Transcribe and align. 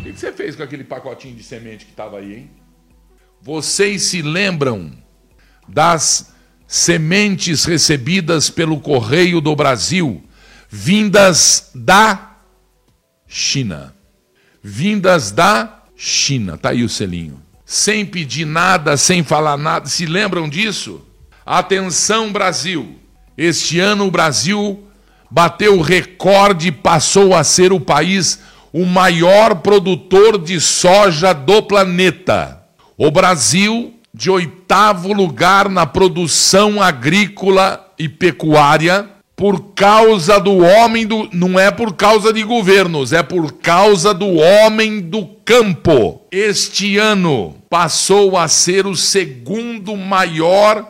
O 0.00 0.02
que 0.04 0.12
você 0.12 0.32
fez 0.32 0.56
com 0.56 0.62
aquele 0.62 0.84
pacotinho 0.84 1.34
de 1.34 1.42
semente 1.42 1.84
que 1.84 1.90
estava 1.90 2.18
aí, 2.18 2.34
hein? 2.34 2.50
Vocês 3.42 4.02
se 4.02 4.22
lembram 4.22 4.92
das 5.68 6.32
sementes 6.66 7.64
recebidas 7.64 8.50
pelo 8.50 8.80
Correio 8.80 9.40
do 9.40 9.54
Brasil, 9.54 10.22
vindas 10.68 11.70
da 11.74 12.36
China. 13.26 13.94
Vindas 14.62 15.30
da 15.30 15.82
China. 15.96 16.56
Tá 16.56 16.70
aí 16.70 16.82
o 16.82 16.88
selinho. 16.88 17.42
Sem 17.64 18.06
pedir 18.06 18.44
nada, 18.44 18.96
sem 18.96 19.22
falar 19.22 19.56
nada. 19.56 19.86
Se 19.88 20.06
lembram 20.06 20.48
disso? 20.48 21.04
Atenção, 21.44 22.32
Brasil. 22.32 22.98
Este 23.36 23.78
ano 23.78 24.06
o 24.06 24.10
Brasil 24.10 24.85
bateu 25.30 25.78
o 25.78 25.82
recorde 25.82 26.68
e 26.68 26.72
passou 26.72 27.34
a 27.34 27.42
ser 27.44 27.72
o 27.72 27.80
país 27.80 28.40
o 28.72 28.84
maior 28.84 29.56
produtor 29.56 30.38
de 30.38 30.60
soja 30.60 31.32
do 31.32 31.62
planeta. 31.62 32.62
O 32.96 33.10
Brasil 33.10 33.94
de 34.12 34.30
oitavo 34.30 35.12
lugar 35.12 35.68
na 35.68 35.86
produção 35.86 36.80
agrícola 36.82 37.92
e 37.98 38.08
pecuária 38.08 39.08
por 39.36 39.74
causa 39.74 40.40
do 40.40 40.56
homem 40.56 41.06
do. 41.06 41.28
Não 41.32 41.60
é 41.60 41.70
por 41.70 41.94
causa 41.94 42.32
de 42.32 42.42
governos, 42.42 43.12
é 43.12 43.22
por 43.22 43.52
causa 43.52 44.14
do 44.14 44.36
homem 44.36 45.00
do 45.00 45.26
campo. 45.44 46.22
Este 46.32 46.96
ano 46.96 47.54
passou 47.68 48.38
a 48.38 48.48
ser 48.48 48.86
o 48.86 48.96
segundo 48.96 49.94
maior 49.94 50.86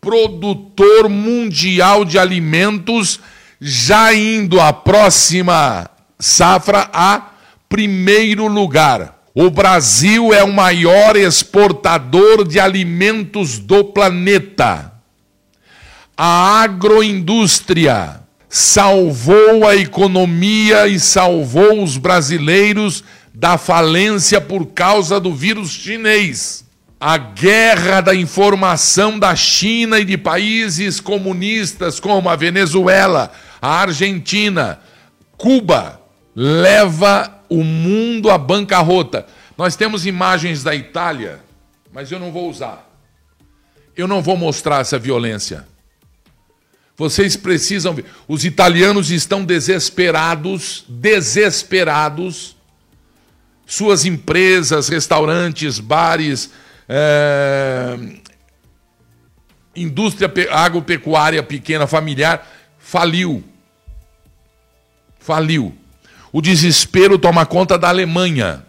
produtor 0.00 1.10
mundial 1.10 2.06
de 2.06 2.18
alimentos, 2.18 3.20
já 3.60 4.14
indo 4.14 4.60
a 4.60 4.72
próxima 4.72 5.90
safra 6.18 6.88
a 6.92 7.30
primeiro 7.68 8.46
lugar. 8.46 9.18
O 9.34 9.50
Brasil 9.50 10.32
é 10.32 10.42
o 10.42 10.52
maior 10.52 11.16
exportador 11.16 12.46
de 12.46 12.58
alimentos 12.58 13.58
do 13.58 13.84
planeta. 13.84 14.92
A 16.16 16.62
agroindústria 16.62 18.20
salvou 18.48 19.66
a 19.66 19.76
economia 19.76 20.88
e 20.88 20.98
salvou 20.98 21.82
os 21.82 21.96
brasileiros 21.96 23.04
da 23.32 23.56
falência 23.56 24.40
por 24.40 24.66
causa 24.66 25.20
do 25.20 25.32
vírus 25.32 25.70
chinês. 25.70 26.64
A 26.98 27.16
guerra 27.16 28.00
da 28.00 28.14
informação 28.14 29.18
da 29.18 29.34
China 29.36 30.00
e 30.00 30.04
de 30.04 30.18
países 30.18 31.00
comunistas 31.00 31.98
como 31.98 32.28
a 32.28 32.36
Venezuela, 32.36 33.32
a 33.60 33.80
Argentina, 33.80 34.80
Cuba, 35.36 36.00
leva 36.34 37.42
o 37.48 37.62
mundo 37.64 38.30
à 38.30 38.38
bancarrota. 38.38 39.26
Nós 39.56 39.76
temos 39.76 40.06
imagens 40.06 40.62
da 40.62 40.74
Itália, 40.74 41.40
mas 41.92 42.10
eu 42.10 42.18
não 42.18 42.32
vou 42.32 42.48
usar. 42.48 42.88
Eu 43.96 44.08
não 44.08 44.22
vou 44.22 44.36
mostrar 44.36 44.80
essa 44.80 44.98
violência. 44.98 45.66
Vocês 46.96 47.34
precisam 47.36 47.94
ver. 47.94 48.04
Os 48.28 48.44
italianos 48.44 49.10
estão 49.10 49.44
desesperados, 49.44 50.84
desesperados. 50.88 52.56
Suas 53.66 54.04
empresas, 54.04 54.88
restaurantes, 54.88 55.78
bares, 55.78 56.50
é... 56.88 57.96
indústria 59.74 60.30
agropecuária 60.50 61.42
pequena, 61.42 61.86
familiar, 61.86 62.46
faliu. 62.78 63.44
Faliu. 65.20 65.76
O 66.32 66.40
desespero 66.40 67.18
toma 67.18 67.46
conta 67.46 67.78
da 67.78 67.88
Alemanha. 67.88 68.66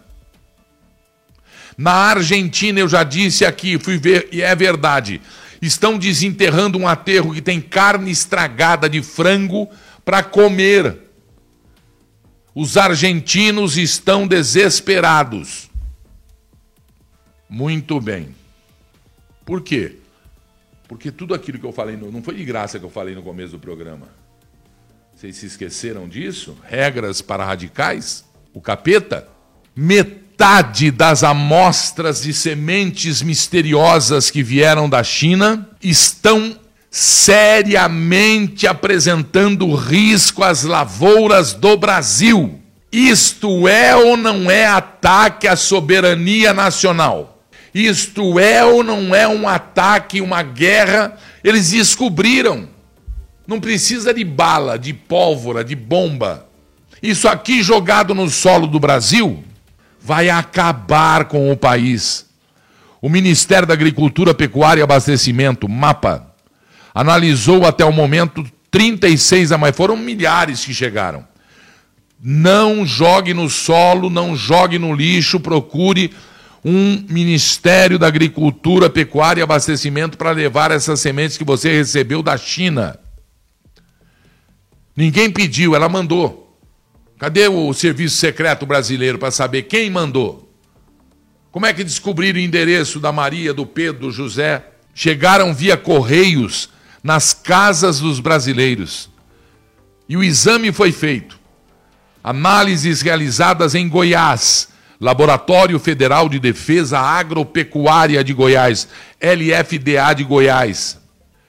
Na 1.76 1.92
Argentina, 1.92 2.78
eu 2.78 2.88
já 2.88 3.02
disse 3.02 3.44
aqui, 3.44 3.78
fui 3.78 3.98
ver, 3.98 4.28
e 4.30 4.42
é 4.42 4.54
verdade. 4.54 5.20
Estão 5.60 5.98
desenterrando 5.98 6.78
um 6.78 6.86
aterro 6.86 7.32
que 7.32 7.40
tem 7.40 7.60
carne 7.60 8.10
estragada 8.10 8.88
de 8.88 9.02
frango 9.02 9.68
para 10.04 10.22
comer. 10.22 10.98
Os 12.54 12.76
argentinos 12.76 13.78
estão 13.78 14.26
desesperados. 14.26 15.70
Muito 17.48 18.00
bem. 18.00 18.34
Por 19.44 19.62
quê? 19.62 19.96
Porque 20.86 21.10
tudo 21.10 21.32
aquilo 21.32 21.58
que 21.58 21.64
eu 21.64 21.72
falei, 21.72 21.96
não 21.96 22.22
foi 22.22 22.34
de 22.34 22.44
graça 22.44 22.78
que 22.78 22.84
eu 22.84 22.90
falei 22.90 23.14
no 23.14 23.22
começo 23.22 23.52
do 23.52 23.58
programa. 23.58 24.08
Vocês 25.14 25.36
se 25.36 25.46
esqueceram 25.46 26.08
disso? 26.08 26.56
Regras 26.68 27.20
para 27.22 27.44
radicais? 27.44 28.24
O 28.52 28.60
capeta? 28.60 29.28
Metade 29.74 30.90
das 30.90 31.22
amostras 31.22 32.22
de 32.22 32.32
sementes 32.32 33.22
misteriosas 33.22 34.30
que 34.30 34.42
vieram 34.42 34.88
da 34.88 35.04
China 35.04 35.68
estão 35.82 36.58
seriamente 36.90 38.66
apresentando 38.66 39.74
risco 39.74 40.42
às 40.42 40.64
lavouras 40.64 41.54
do 41.54 41.76
Brasil. 41.76 42.58
Isto 42.90 43.66
é 43.66 43.94
ou 43.96 44.16
não 44.16 44.50
é 44.50 44.66
ataque 44.66 45.48
à 45.48 45.56
soberania 45.56 46.52
nacional? 46.52 47.42
Isto 47.74 48.38
é 48.38 48.62
ou 48.64 48.82
não 48.82 49.14
é 49.14 49.26
um 49.26 49.48
ataque, 49.48 50.20
uma 50.20 50.42
guerra? 50.42 51.16
Eles 51.42 51.70
descobriram 51.70 52.68
não 53.46 53.60
precisa 53.60 54.14
de 54.14 54.24
bala, 54.24 54.78
de 54.78 54.92
pólvora, 54.92 55.64
de 55.64 55.74
bomba. 55.74 56.48
Isso 57.02 57.26
aqui 57.26 57.62
jogado 57.62 58.14
no 58.14 58.28
solo 58.30 58.66
do 58.66 58.78
Brasil 58.78 59.42
vai 60.00 60.30
acabar 60.30 61.24
com 61.26 61.50
o 61.50 61.56
país. 61.56 62.26
O 63.00 63.08
Ministério 63.08 63.66
da 63.66 63.74
Agricultura, 63.74 64.32
Pecuária 64.32 64.80
e 64.80 64.84
Abastecimento, 64.84 65.68
MAPA, 65.68 66.26
analisou 66.94 67.66
até 67.66 67.84
o 67.84 67.92
momento 67.92 68.44
36 68.70 69.52
a 69.52 69.58
mais, 69.58 69.76
foram 69.76 69.96
milhares 69.96 70.64
que 70.64 70.72
chegaram. 70.72 71.24
Não 72.22 72.86
jogue 72.86 73.34
no 73.34 73.50
solo, 73.50 74.08
não 74.08 74.36
jogue 74.36 74.78
no 74.78 74.94
lixo, 74.94 75.40
procure 75.40 76.12
um 76.64 77.04
Ministério 77.08 77.98
da 77.98 78.06
Agricultura, 78.06 78.88
Pecuária 78.88 79.40
e 79.40 79.42
Abastecimento 79.42 80.16
para 80.16 80.30
levar 80.30 80.70
essas 80.70 81.00
sementes 81.00 81.36
que 81.36 81.44
você 81.44 81.76
recebeu 81.76 82.22
da 82.22 82.36
China. 82.36 83.01
Ninguém 84.96 85.30
pediu, 85.30 85.74
ela 85.74 85.88
mandou. 85.88 86.56
Cadê 87.18 87.48
o 87.48 87.72
serviço 87.72 88.16
secreto 88.16 88.66
brasileiro 88.66 89.18
para 89.18 89.30
saber 89.30 89.62
quem 89.62 89.88
mandou? 89.88 90.52
Como 91.50 91.66
é 91.66 91.72
que 91.72 91.84
descobriram 91.84 92.38
o 92.38 92.42
endereço 92.42 92.98
da 92.98 93.12
Maria, 93.12 93.54
do 93.54 93.64
Pedro, 93.64 94.08
do 94.08 94.10
José? 94.10 94.64
Chegaram 94.94 95.54
via 95.54 95.76
correios 95.76 96.68
nas 97.02 97.32
casas 97.32 98.00
dos 98.00 98.20
brasileiros. 98.20 99.10
E 100.08 100.16
o 100.16 100.22
exame 100.22 100.72
foi 100.72 100.92
feito. 100.92 101.38
Análises 102.22 103.00
realizadas 103.00 103.74
em 103.74 103.88
Goiás, 103.88 104.68
Laboratório 105.00 105.78
Federal 105.78 106.28
de 106.28 106.38
Defesa 106.38 106.98
Agropecuária 106.98 108.22
de 108.22 108.32
Goiás, 108.32 108.88
LFDA 109.20 110.14
de 110.14 110.24
Goiás. 110.24 110.98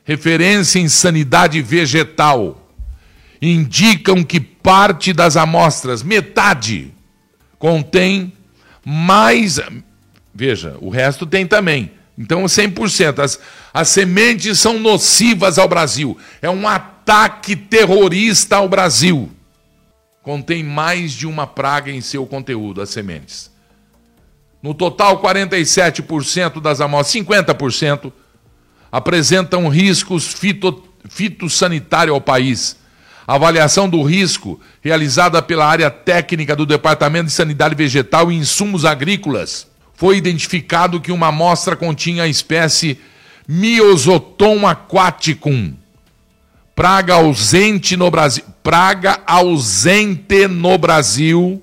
Referência 0.04 0.80
em 0.80 0.90
sanidade 0.90 1.62
vegetal 1.62 2.63
indicam 3.52 4.24
que 4.24 4.40
parte 4.40 5.12
das 5.12 5.36
amostras, 5.36 6.02
metade, 6.02 6.94
contém 7.60 8.32
mais. 8.86 9.60
Veja, 10.34 10.78
o 10.80 10.90
resto 10.90 11.26
tem 11.26 11.46
também. 11.46 11.92
Então, 12.18 12.44
100%. 12.44 13.20
As, 13.20 13.40
as 13.74 13.90
sementes 13.90 14.60
são 14.60 14.80
nocivas 14.80 15.58
ao 15.58 15.68
Brasil. 15.68 16.18
É 16.42 16.50
um 16.50 16.68
ataque 16.68 17.56
terrorista 17.56 18.58
ao 18.58 18.70
Brasil. 18.70 19.30
Contém 20.22 20.64
mais 20.64 21.12
de 21.12 21.28
uma 21.28 21.46
praga 21.46 21.92
em 21.92 22.00
seu 22.00 22.26
conteúdo, 22.26 22.82
as 22.82 22.90
sementes. 22.90 23.52
No 24.62 24.74
total, 24.74 25.22
47% 25.22 26.62
das 26.62 26.80
amostras, 26.80 27.26
50%, 27.26 28.14
apresentam 28.90 29.68
riscos 29.68 30.32
fito, 30.32 30.82
fitossanitários 31.10 32.14
ao 32.14 32.22
país 32.22 32.78
avaliação 33.26 33.90
do 33.90 34.04
risco 34.04 34.60
realizada 34.82 35.42
pela 35.42 35.66
área 35.66 35.90
técnica 35.90 36.56
do 36.56 36.66
Departamento 36.66 37.28
de 37.28 37.32
Sanidade 37.32 37.76
Vegetal 37.76 38.32
e 38.32 38.36
Insumos 38.36 38.86
Agrícolas, 38.86 39.68
foi 39.96 40.18
identificado 40.18 41.00
que 41.00 41.12
uma 41.12 41.28
amostra 41.28 41.76
continha 41.76 42.24
a 42.24 42.28
espécie 42.28 43.00
Myosoton 43.48 44.68
aquaticum, 44.68 45.74
praga 46.76 47.16
ausente 47.16 47.96
no 47.96 48.10
Brasil, 48.10 48.44
praga 48.62 49.22
ausente 49.26 50.48
no 50.48 50.78
Brasil 50.78 51.62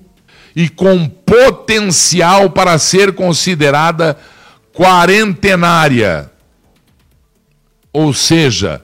e 0.55 0.69
com 0.69 1.07
potencial 1.07 2.49
para 2.49 2.77
ser 2.77 3.13
considerada 3.13 4.17
quarentenária. 4.73 6.31
Ou 7.93 8.13
seja, 8.13 8.83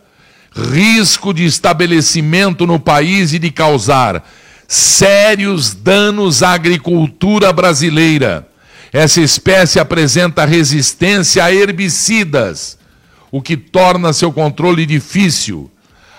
risco 0.57 1.33
de 1.33 1.45
estabelecimento 1.45 2.65
no 2.65 2.79
país 2.79 3.33
e 3.33 3.39
de 3.39 3.51
causar 3.51 4.23
sérios 4.67 5.73
danos 5.73 6.43
à 6.43 6.51
agricultura 6.51 7.53
brasileira. 7.53 8.47
Essa 8.91 9.21
espécie 9.21 9.79
apresenta 9.79 10.45
resistência 10.45 11.43
a 11.43 11.53
herbicidas, 11.53 12.77
o 13.31 13.41
que 13.41 13.55
torna 13.55 14.13
seu 14.13 14.31
controle 14.31 14.85
difícil. 14.85 15.69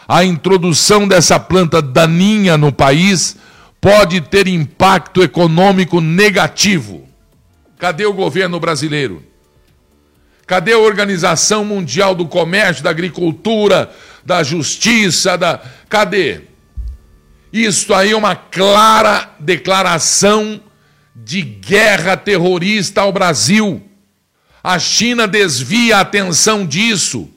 A 0.06 0.24
introdução 0.24 1.06
dessa 1.06 1.38
planta 1.38 1.82
daninha 1.82 2.56
no 2.56 2.72
país 2.72 3.36
pode 3.80 4.20
ter 4.20 4.46
impacto 4.46 5.22
econômico 5.22 6.00
negativo. 6.00 7.06
Cadê 7.78 8.06
o 8.06 8.12
governo 8.12 8.58
brasileiro? 8.58 9.22
Cadê 10.46 10.72
a 10.72 10.78
Organização 10.78 11.62
Mundial 11.62 12.14
do 12.14 12.26
Comércio, 12.26 12.82
da 12.82 12.88
Agricultura, 12.88 13.90
da 14.28 14.42
Justiça, 14.42 15.38
da. 15.38 15.58
Cadê? 15.88 16.42
Isso 17.50 17.94
aí 17.94 18.10
é 18.10 18.16
uma 18.16 18.36
clara 18.36 19.34
declaração 19.40 20.60
de 21.16 21.40
guerra 21.40 22.14
terrorista 22.14 23.00
ao 23.00 23.10
Brasil. 23.10 23.82
A 24.62 24.78
China 24.78 25.26
desvia 25.26 25.96
a 25.96 26.00
atenção 26.00 26.66
disso, 26.66 27.30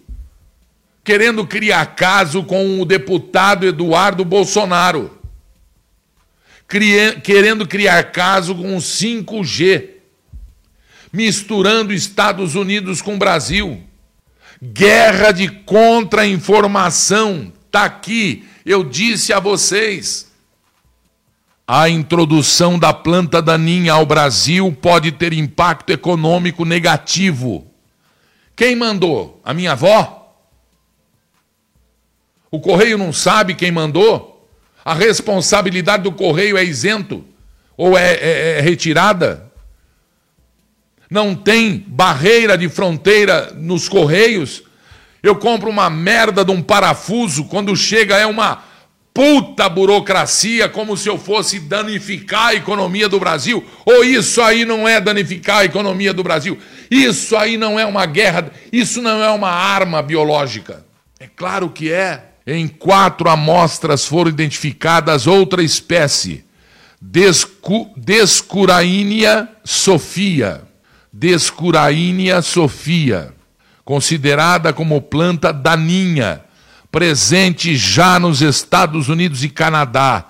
querendo 1.02 1.48
criar 1.48 1.96
caso 1.96 2.44
com 2.44 2.82
o 2.82 2.86
deputado 2.86 3.66
Eduardo 3.66 4.26
Bolsonaro, 4.26 5.18
querendo 7.24 7.66
criar 7.66 8.04
caso 8.12 8.54
com 8.54 8.76
o 8.76 8.80
5G, 8.80 9.92
misturando 11.14 11.94
Estados 11.94 12.56
Unidos 12.56 13.02
com 13.02 13.18
Brasil. 13.18 13.82
Guerra 14.62 15.32
de 15.32 15.50
contra-informação. 15.50 17.52
Está 17.66 17.86
aqui 17.86 18.46
eu 18.66 18.84
disse 18.84 19.34
a 19.34 19.40
vocês: 19.40 20.32
a 21.68 21.90
introdução 21.90 22.78
da 22.78 22.94
planta 22.94 23.42
daninha 23.42 23.94
ao 23.94 24.06
Brasil 24.06 24.76
pode 24.82 25.12
ter 25.12 25.34
impacto 25.34 25.92
econômico 25.92 26.66
negativo. 26.66 27.68
Quem 28.56 28.76
mandou? 28.76 29.42
A 29.44 29.54
minha 29.54 29.72
avó? 29.72 30.18
O 32.50 32.60
correio 32.60 32.98
não 32.98 33.14
sabe 33.14 33.56
quem 33.56 33.72
mandou? 33.72 34.50
A 34.84 34.94
responsabilidade 34.94 36.04
do 36.04 36.12
correio 36.12 36.58
é 36.58 36.64
isento? 36.64 37.24
Ou 37.78 37.98
é, 37.98 38.14
é, 38.14 38.58
é 38.58 38.62
retirada? 38.62 39.51
Não 41.12 41.36
tem 41.36 41.84
barreira 41.90 42.58
de 42.58 42.70
fronteira 42.70 43.52
nos 43.58 43.90
correios? 43.90 44.64
Eu 45.22 45.36
compro 45.36 45.70
uma 45.70 45.90
merda 45.90 46.46
de 46.46 46.52
um 46.52 46.62
parafuso, 46.62 47.44
quando 47.44 47.76
chega 47.76 48.16
é 48.16 48.26
uma 48.26 48.64
puta 49.14 49.68
burocracia, 49.68 50.70
como 50.70 50.96
se 50.96 51.10
eu 51.10 51.18
fosse 51.18 51.60
danificar 51.60 52.48
a 52.48 52.56
economia 52.56 53.10
do 53.10 53.20
Brasil. 53.20 53.62
Ou 53.86 54.06
isso 54.06 54.42
aí 54.42 54.64
não 54.64 54.88
é 54.88 55.02
danificar 55.02 55.58
a 55.58 55.66
economia 55.66 56.14
do 56.14 56.24
Brasil? 56.24 56.58
Isso 56.90 57.36
aí 57.36 57.58
não 57.58 57.78
é 57.78 57.86
uma 57.86 58.06
guerra, 58.06 58.50
isso 58.72 59.02
não 59.02 59.22
é 59.22 59.30
uma 59.32 59.52
arma 59.52 60.02
biológica. 60.02 60.86
É 61.20 61.28
claro 61.28 61.70
que 61.72 61.92
é. 61.92 62.24
Em 62.48 62.70
quatro 62.70 63.30
amostras 63.30 64.06
foram 64.06 64.30
identificadas 64.30 65.28
outra 65.28 65.62
espécie, 65.62 66.46
Descu 67.02 67.92
Descuraínia 67.98 69.50
sofia. 69.66 70.71
Descuraínia 71.12 72.42
sofia 72.42 73.34
considerada 73.84 74.72
como 74.72 75.02
planta 75.02 75.52
daninha, 75.52 76.42
presente 76.92 77.76
já 77.76 78.20
nos 78.20 78.42
Estados 78.42 79.10
Unidos 79.10 79.44
e 79.44 79.50
Canadá, 79.50 80.30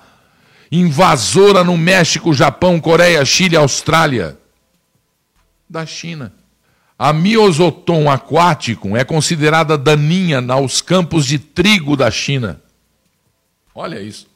invasora 0.71 1.63
no 1.63 1.77
México, 1.77 2.33
Japão, 2.33 2.79
Coreia, 2.79 3.23
Chile, 3.25 3.55
Austrália, 3.55 4.37
da 5.69 5.85
China. 5.85 6.33
A 6.97 7.11
Miosoton 7.11 8.09
aquático 8.09 8.95
é 8.95 9.03
considerada 9.03 9.77
daninha 9.77 10.39
nos 10.39 10.81
campos 10.81 11.25
de 11.25 11.39
trigo 11.39 11.95
da 11.95 12.11
China. 12.11 12.61
Olha 13.73 13.99
isso. 13.99 14.27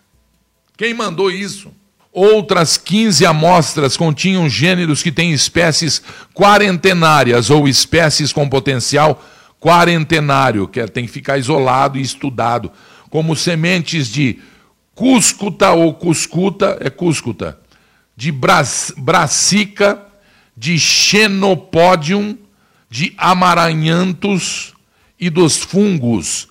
Quem 0.77 0.93
mandou 0.93 1.29
isso? 1.31 1.71
Outras 2.17 2.77
15 2.77 3.25
amostras 3.25 3.97
continham 3.97 4.47
gêneros 4.49 5.03
que 5.03 5.11
têm 5.11 5.33
espécies 5.33 6.01
quarentenárias 6.33 7.49
ou 7.49 7.67
espécies 7.67 8.31
com 8.31 8.47
potencial 8.47 9.21
quarentenário, 9.59 10.65
que 10.65 10.79
é, 10.79 10.87
tem 10.87 11.05
que 11.05 11.11
ficar 11.11 11.37
isolado 11.37 11.97
e 11.97 12.01
estudado, 12.01 12.71
como 13.09 13.35
sementes 13.35 14.07
de 14.07 14.39
cuscuta 14.93 15.71
ou 15.71 15.93
cuscuta, 15.93 16.77
é 16.79 16.89
cuscuta, 16.89 17.59
de 18.15 18.31
brassica, 18.31 20.01
de 20.55 20.79
xenopodium, 20.79 22.37
de 22.89 23.13
amaranhantos 23.17 24.73
e 25.19 25.29
dos 25.29 25.57
fungos 25.57 26.47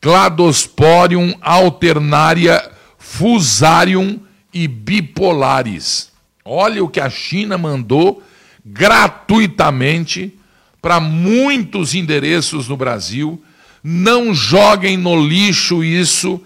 Cladosporium 0.00 1.34
alternaria 1.40 2.70
fusarium 2.98 4.20
e 4.56 4.66
bipolares. 4.66 6.10
Olha 6.42 6.82
o 6.82 6.88
que 6.88 6.98
a 6.98 7.10
China 7.10 7.58
mandou 7.58 8.22
gratuitamente 8.64 10.32
para 10.80 10.98
muitos 10.98 11.94
endereços 11.94 12.66
no 12.66 12.74
Brasil. 12.74 13.42
Não 13.84 14.32
joguem 14.32 14.96
no 14.96 15.14
lixo 15.22 15.84
isso, 15.84 16.40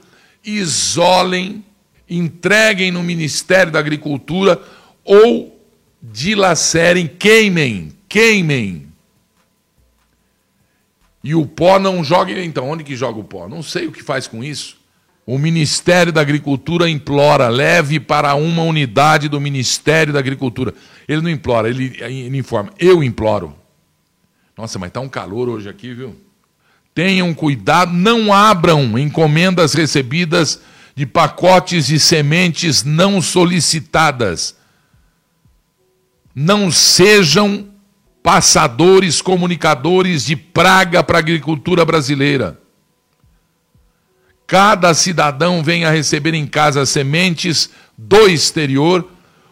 isolem, 0.44 1.64
entreguem 2.08 2.90
no 2.90 3.00
Ministério 3.00 3.70
da 3.70 3.78
Agricultura 3.78 4.60
ou 5.04 5.56
dilacerem, 6.02 7.06
queimem, 7.06 7.92
queimem. 8.08 8.88
E 11.22 11.32
o 11.32 11.46
pó 11.46 11.78
não 11.78 12.02
jogue, 12.02 12.44
então, 12.44 12.68
onde 12.68 12.82
que 12.82 12.96
joga 12.96 13.20
o 13.20 13.24
pó? 13.24 13.48
Não 13.48 13.62
sei 13.62 13.86
o 13.86 13.92
que 13.92 14.02
faz 14.02 14.26
com 14.26 14.42
isso. 14.42 14.79
O 15.30 15.38
Ministério 15.38 16.12
da 16.12 16.20
Agricultura 16.20 16.90
implora, 16.90 17.46
leve 17.46 18.00
para 18.00 18.34
uma 18.34 18.64
unidade 18.64 19.28
do 19.28 19.40
Ministério 19.40 20.12
da 20.12 20.18
Agricultura. 20.18 20.74
Ele 21.06 21.22
não 21.22 21.30
implora, 21.30 21.68
ele, 21.68 21.96
ele 22.00 22.36
informa. 22.36 22.72
Eu 22.76 23.00
imploro. 23.00 23.54
Nossa, 24.58 24.76
mas 24.76 24.88
está 24.88 24.98
um 24.98 25.08
calor 25.08 25.48
hoje 25.48 25.68
aqui, 25.68 25.94
viu? 25.94 26.16
Tenham 26.92 27.32
cuidado, 27.32 27.92
não 27.92 28.32
abram 28.32 28.98
encomendas 28.98 29.72
recebidas 29.72 30.62
de 30.96 31.06
pacotes 31.06 31.86
de 31.86 32.00
sementes 32.00 32.82
não 32.82 33.22
solicitadas. 33.22 34.56
Não 36.34 36.72
sejam 36.72 37.68
passadores, 38.20 39.22
comunicadores 39.22 40.24
de 40.24 40.34
praga 40.34 41.04
para 41.04 41.18
a 41.18 41.20
agricultura 41.20 41.84
brasileira. 41.84 42.59
Cada 44.50 44.92
cidadão 44.94 45.62
vem 45.62 45.84
a 45.84 45.92
receber 45.92 46.34
em 46.34 46.44
casa 46.44 46.84
sementes 46.84 47.70
do 47.96 48.26
exterior. 48.26 49.08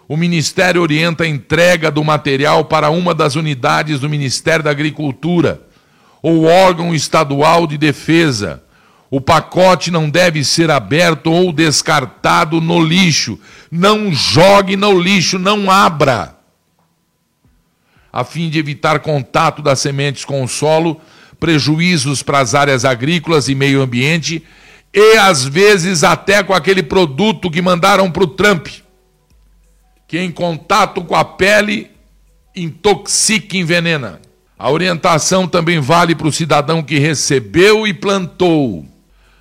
O 0.09 0.17
Ministério 0.17 0.83
orienta 0.83 1.23
a 1.23 1.29
entrega 1.29 1.89
do 1.89 2.03
material 2.03 2.65
para 2.65 2.91
uma 2.91 3.15
das 3.15 3.37
unidades 3.37 4.01
do 4.01 4.09
Ministério 4.09 4.65
da 4.65 4.73
Agricultura 4.73 5.63
ou 6.21 6.47
órgão 6.47 6.93
estadual 6.93 7.65
de 7.65 7.79
defesa. 7.79 8.61
O 9.09 9.21
pacote 9.21 9.93
não 9.93 10.11
deve 10.11 10.43
ser 10.43 10.69
aberto 10.69 11.31
ou 11.31 11.53
descartado 11.53 12.61
no 12.61 12.83
lixo. 12.83 13.39
Não 13.71 14.13
jogue 14.13 14.77
no 14.77 15.01
lixo, 15.01 15.39
não 15.39 15.71
abra. 15.71 16.35
A 18.13 18.25
fim 18.25 18.51
de 18.51 18.59
evitar 18.59 18.99
contato 18.99 19.63
das 19.63 19.79
sementes 19.79 20.25
com 20.25 20.43
o 20.43 20.49
solo, 20.49 21.01
prejuízos 21.39 22.21
para 22.21 22.41
as 22.41 22.53
áreas 22.53 22.85
agrícolas 22.85 23.49
e 23.49 23.55
meio 23.55 23.81
ambiente 23.81 24.45
e 24.93 25.17
às 25.17 25.45
vezes 25.45 26.03
até 26.03 26.43
com 26.43 26.55
aquele 26.55 26.83
produto 26.83 27.51
que 27.51 27.61
mandaram 27.61 28.11
para 28.11 28.25
o 28.25 28.29
Trump, 28.29 28.69
que 30.07 30.19
em 30.19 30.31
contato 30.31 31.05
com 31.05 31.15
a 31.15 31.25
pele 31.25 31.91
intoxica 32.57 33.57
e 33.57 33.61
envenena. 33.61 34.21
A 34.59 34.71
orientação 34.71 35.47
também 35.47 35.79
vale 35.79 36.15
para 36.15 36.27
o 36.27 36.33
cidadão 36.33 36.83
que 36.83 36.99
recebeu 36.99 37.87
e 37.87 37.95
plantou. 37.95 38.85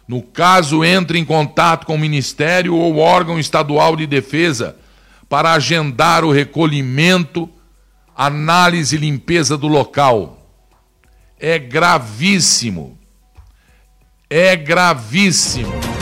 No 0.08 0.22
caso, 0.22 0.86
entre 0.86 1.18
em 1.18 1.25
contato 1.25 1.86
com 1.86 1.96
o 1.96 2.00
Ministério 2.00 2.75
ou 2.75 2.98
órgão 2.98 3.39
estadual 3.39 3.96
de 3.96 4.06
defesa 4.06 4.77
para 5.27 5.54
agendar 5.54 6.24
o 6.24 6.32
recolhimento, 6.32 7.50
análise 8.16 8.96
e 8.96 9.00
limpeza 9.00 9.58
do 9.58 9.68
local. 9.68 10.48
É 11.39 11.58
gravíssimo 11.60 12.97
é 14.29 14.55
gravíssimo. 14.55 15.97